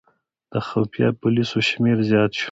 د 0.51 0.53
خفیه 0.67 1.09
پولیسو 1.21 1.57
شمېر 1.69 1.97
زیات 2.09 2.31
شو. 2.35 2.39